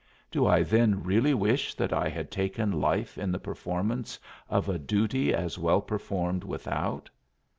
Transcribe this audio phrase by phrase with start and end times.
[0.31, 4.17] Do I then really wish that I had taken life in the performance
[4.49, 7.07] of a duty as well performed without?